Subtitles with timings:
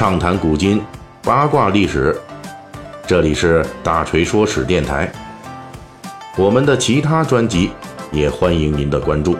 [0.00, 0.80] 畅谈古今，
[1.22, 2.18] 八卦历史。
[3.06, 5.12] 这里是大锤说史电台。
[6.38, 7.70] 我们的其他专辑
[8.10, 9.36] 也欢迎您的关注。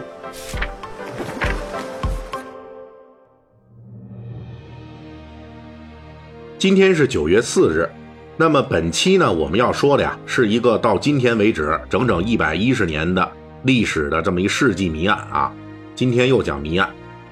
[6.59, 7.89] 今天是九月四日，
[8.37, 13.27] 那么本期呢，我们要说的呀，是一个到今天为止整整一百一十年的
[13.63, 15.51] 历史的这么一世纪谜案啊。
[15.95, 16.87] 今天又讲谜案，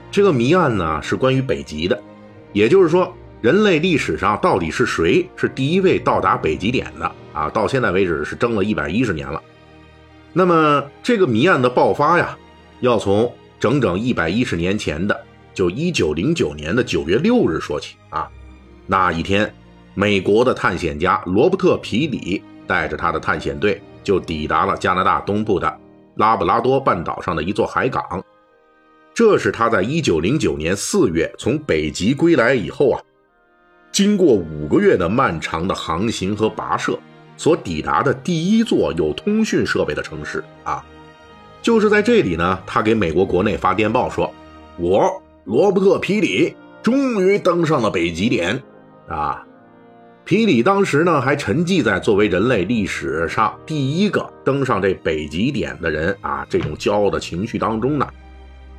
[0.10, 2.02] 这个谜案呢是关于北极的。
[2.54, 7.50] 也就是说，人类历史上到底是谁是第一位到达北极点的啊？
[7.50, 9.42] 到现在为止是争了一百一十年了。
[10.34, 12.38] 那么这个谜案的爆发呀，
[12.82, 15.20] 要从整整一百一十年前的
[15.54, 18.30] 就一九零九年的九月六日说起啊。
[18.88, 19.54] 那一天，
[19.94, 25.80] 美国的探险家罗伯特·皮里带着他的探险队就抵达了加拿大东部的
[26.16, 28.04] 拉布拉多半岛上的一座海港。
[29.20, 33.02] 这是他在一九零九年四月从北极归来以后啊，
[33.92, 36.98] 经过五个月的漫长的航行和跋涉，
[37.36, 40.82] 所抵达的第一座有通讯设备的城市啊，
[41.62, 42.58] 就是在这里呢。
[42.66, 44.34] 他给美国国内发电报说
[44.80, 48.58] ：“我罗伯特·皮里终于登上了北极点
[49.10, 49.46] 啊！”
[50.24, 58.08] 皮里当时呢还沉寂在作为人类历史上第一个登上这北极点的人啊这种骄傲的情绪当中呢。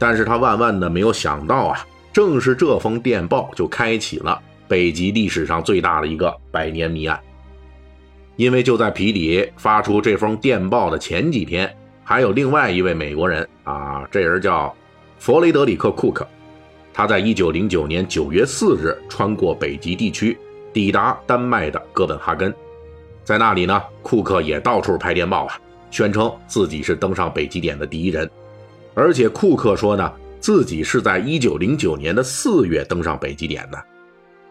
[0.00, 7.20] 但是他万万的没有想到啊，正是这封电报就开启了北极历史上最大的一个百年谜案。
[8.36, 11.70] 因为就在皮里发出这封电报的前几天，
[12.02, 14.74] 还有另外一位美国人啊，这人叫
[15.18, 16.26] 弗雷德里克·库克，
[16.94, 20.38] 他在1909年9月4日穿过北极地区，
[20.72, 22.54] 抵达丹麦的哥本哈根，
[23.22, 28.28] 在那里呢，库克也到处拍电报啊，宣称自己是登上北极点的第一人。
[28.94, 33.82] 而且库克说呢，自己是在一九零九年的四月登上北极点的，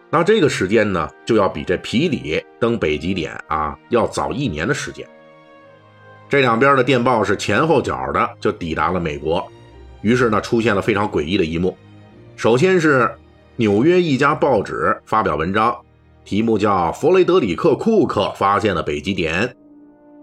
[0.09, 5.07] 那这个时间呢，就要比这皮里登北极点啊要早一年的时间。
[6.29, 9.45] 这两边的电报是前后脚的就抵达了美国，
[10.01, 11.75] 于是呢，出现了非常诡异的一幕。
[12.35, 13.11] 首先是
[13.55, 15.75] 纽约一家报纸发表文章，
[16.23, 19.47] 题目叫《弗雷德里克·库克发现了北极点》，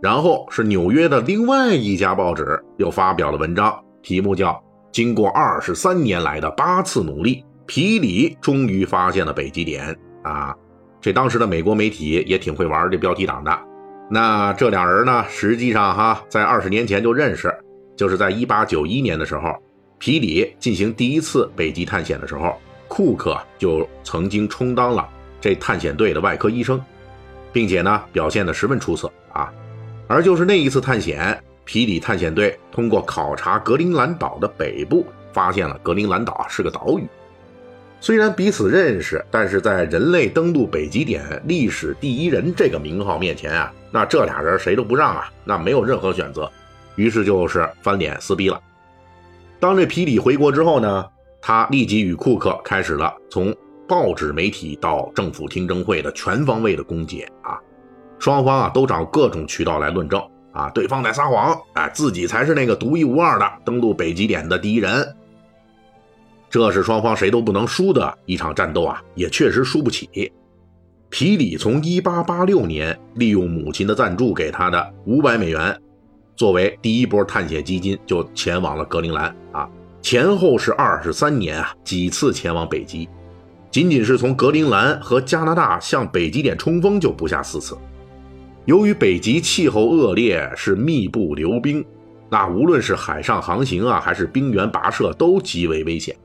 [0.00, 3.78] 然后是纽约的另外一家报纸又发表了文章。
[4.06, 4.62] 题目叫
[4.93, 10.55] “经过二十三年来的八次努力，皮里终于发现了北极点”啊！
[11.00, 13.59] 这当时的美国媒体也挺会玩这标题党的。
[14.09, 17.53] 那这俩人呢，实际上哈，在二十年前就认识，
[17.97, 19.53] 就是在一八九一年的时候，
[19.99, 22.55] 皮里进行第一次北极探险的时候，
[22.87, 25.05] 库克就曾经充当了
[25.41, 26.81] 这探险队的外科医生，
[27.53, 29.53] 并且呢，表现的十分出色啊。
[30.06, 31.43] 而就是那一次探险。
[31.66, 37.06] 皮里探险队通过考察格陵兰岛的北部，发现了格陵兰岛是个岛屿。
[38.00, 46.50] 虽然彼此认识，但是在人类登陆北极点历史第一人这个名号面前啊，那这俩人谁都不让啊，那没有任何选择。
[46.94, 48.60] 于是就是翻脸撕逼了。
[49.59, 51.05] 当这皮里回国之后呢，
[51.41, 53.53] 他立即与库克开始了从
[53.88, 57.59] 报纸媒体到政府听证会的全方位的攻讦啊，
[58.19, 60.22] 双方啊都找各种渠道来论证。
[60.56, 65.15] 啊，对方在撒谎，哎，自己才是那个独一无二的登陆北极点的第一人。
[66.49, 70.33] 这是双方谁都不能输的一场战斗啊，也确实输不起。
[71.11, 75.78] 皮里从1886年利用母亲的赞助给他的500美元，
[76.34, 79.69] 作为第一波探险基金，就前往了格陵兰啊。
[80.00, 83.09] 前后是23年啊，几次前往北极，
[83.71, 87.77] 仅仅是从格陵兰和加拿大向北极点冲锋就不下四次。
[88.66, 91.84] 由于北极气候恶劣，是密布流冰，
[92.28, 96.16] 那无论是海上航行啊，还是冰原跋涉，都极为危险。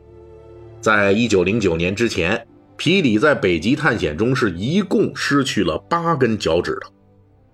[0.79, 2.43] 在一九零九年之前，
[2.77, 6.91] 皮里在北极探险中是一共失去了八根脚趾头，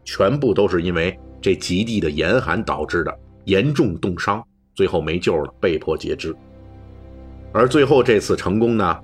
[0.05, 4.41] 全部都是因为这极地的严寒导致的严重冻伤，
[4.73, 6.33] 最后没救了，被迫截肢。
[7.51, 8.97] 而最后这次成功呢，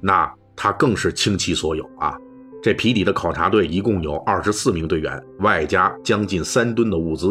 [0.00, 2.18] 那他更是倾其所有啊。
[2.62, 7.28] 这皮里的考察队一共有二十四名队员，外加将近三吨的物资。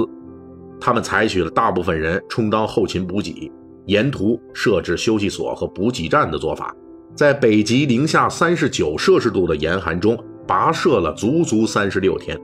[0.81, 3.51] 他们采取了大部分人充当后勤补给，
[3.85, 6.75] 沿途设置休息所和补给站的做法，
[7.13, 10.17] 在北极零下三十九摄氏度的严寒中
[10.47, 12.35] 跋涉了足足三十六天，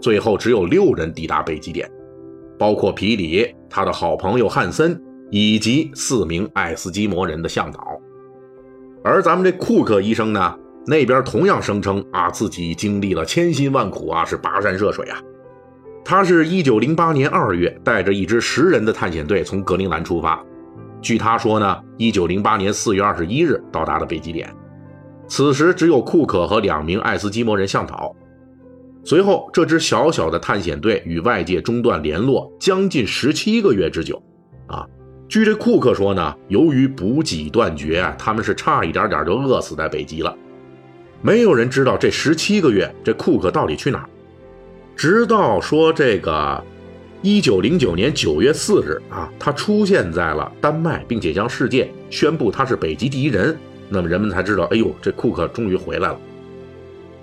[0.00, 1.88] 最后只有六人抵达北极点，
[2.58, 5.00] 包括皮里、他的好朋友汉森
[5.30, 8.00] 以及四名爱斯基摩人的向导。
[9.04, 10.58] 而咱们这库克医生呢？
[10.86, 15.18] 那边同样声称啊，自己经历了千辛万苦啊，是跋山涉水啊。
[16.04, 20.40] 他是一九零八年二月带着一支十人的探险队从格陵兰出发。
[21.02, 24.48] 据他说呢，一九零八年四月二十一日到达了北极点。
[25.26, 28.14] 此时只有库克和两名爱斯基摩人向导。
[29.02, 34.22] 随后，这支小小的探险队与外界中断联络将近十七个月之久。
[34.68, 34.86] 啊，
[35.28, 40.36] 据这库克说呢，由于补给断绝，他们是差一点点就饿死在北极了。
[41.22, 44.08] 没有人知道这十七个月这库克到底去哪儿。
[44.96, 46.62] 直到说这个，
[47.22, 53.56] 一九零九年九月四日啊，他出现在了丹麦，并且向世界宣布他是北极第一人。
[53.88, 56.18] 那么人们才知道，哎呦，这库克终于回来了。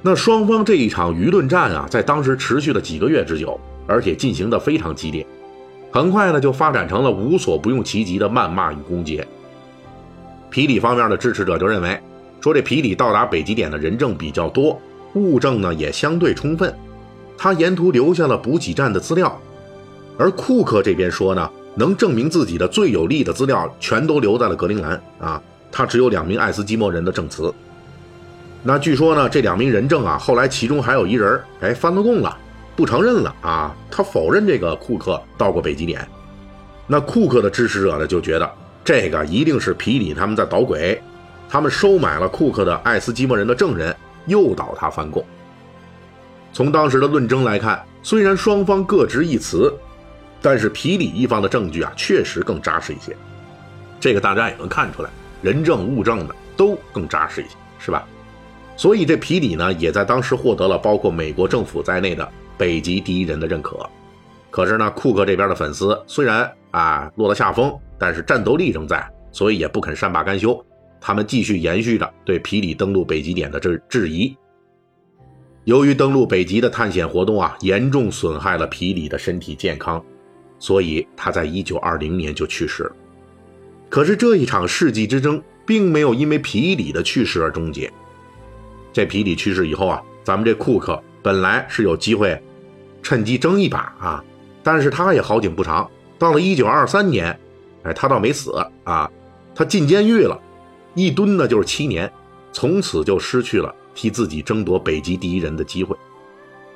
[0.01, 5.25] 那双方这一场舆论战啊，在当时持续了几个月之久，而且进行的非常激烈。
[5.92, 9.24] 很快呢，就发展成了无所不用其极的谩骂与攻讦。
[10.50, 12.00] 皮里方面的支持者就认为，
[12.44, 14.78] 说这皮里到达北极点的人证比较多，
[15.13, 16.75] 物证呢也相对充分。
[17.38, 19.40] 他沿途留下了补给站的资料，
[20.18, 25.42] 而库克这边说呢，能证明自己的最有力的资料全都留在了格陵兰啊，
[25.72, 27.50] 他只有两名爱斯基摩人的证词。
[28.62, 32.38] 那据说呢，这两名人证啊，后来其中还有一人哎翻了供了，
[32.75, 36.06] 不承认了啊，他否认这个库克到过北极点。
[36.88, 38.51] 那库克的支持者呢，就觉得
[38.84, 41.01] 这个一定是皮里他们在捣鬼，
[41.50, 43.95] 他们收买了库克的爱斯基摩人的证人，
[44.25, 45.24] 诱导他翻供。
[46.51, 49.74] 从当时的论争来看，虽然双方各执一词，
[50.42, 53.16] 但是皮里一方的证据啊确实更扎实一些。
[54.00, 55.10] 这个大家也能看出来，
[55.42, 58.06] 人证物证的都更扎实一些，是吧？
[58.75, 63.78] 所以这皮里呢，也在当时获得了包括美国政府在内的北极第一人的认可。
[64.50, 70.63] 可是呢，库克这边的粉丝虽然啊落了下风，但是战斗力仍在，所以也不肯善罢甘休，
[71.05, 74.33] 他们继续延续着对皮里登陆北极点的这质疑。
[75.65, 80.01] 由于登陆北极的探险活动啊，严重损害了皮里的身体健康，
[80.59, 82.95] 所以他在一九二零年就去世了。
[83.89, 87.91] 可是这一场世纪之争并没有因为皮里的去世而终结。
[88.94, 92.41] 这皮里去世以后啊，咱们这库克本来是有机会
[93.01, 94.23] 趁机争一把啊，
[94.63, 97.38] 但是他也好景不长，到了一九二三年，
[97.83, 99.11] 哎，他倒没死啊，
[99.53, 100.39] 他进监狱了，
[100.94, 102.12] 一蹲呢就是七年，
[102.51, 103.74] 从此就失去了。
[103.95, 105.95] 替自己争夺北极第一人的机会，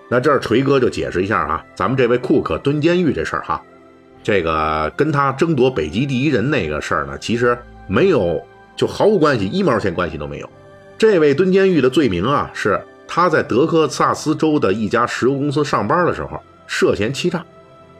[0.07, 3.59] 那这儿锤哥就解释一下啊，咱们这位库克蹲监狱这事儿哈，
[4.21, 8.39] 这个跟他争夺北极第一人那个事儿呢，其实没有，
[8.75, 10.47] 就毫无关系，一毛钱关系都没有。
[10.95, 17.43] 这位蹲监狱的罪名啊，是他在德克萨斯州的一家石油公司上班的时候涉嫌欺诈，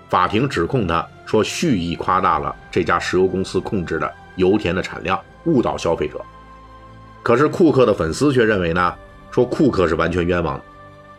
[0.10, 6.22] 法庭指控他说蓄意夸大了这家石油公司控制的油田的产量，误导消费者。
[7.24, 8.94] 可是库克的粉丝却认为呢？
[9.30, 10.64] 说库克是完全冤枉的，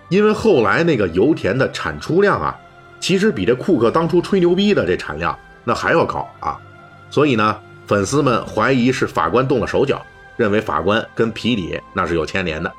[0.08, 2.58] 因为后来那个油田的产出量啊，
[2.98, 6.58] 其实比这库克当初吹牛逼的这产量那还要高啊，
[7.10, 10.04] 所以呢，粉丝们怀疑是法官动了手脚，
[10.36, 12.72] 认为法官跟皮里那是有牵连的。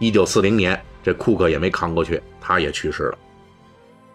[0.00, 3.18] 一九四零年，这库克也没扛过去，他也去世了。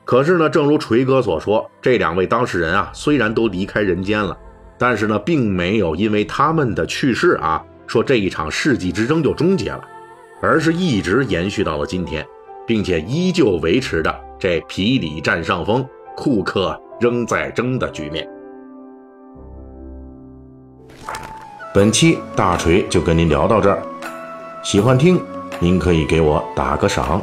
[0.03, 4.37] 可是呢，正如锤哥所说，这两位当事人啊，虽然都离开人间了，
[4.77, 9.83] 但是呢，并没有因为他们的去世啊，说这一场世纪之争就终结了。
[10.41, 12.23] 而是一直延续到了今天，
[12.67, 15.83] 并且依旧维持着这皮里占上风，
[16.15, 18.27] 库克仍在争的局面。
[21.73, 23.81] 本期大锤就跟您聊到这儿，
[24.61, 25.19] 喜欢听
[25.59, 27.21] 您可以给我打个赏。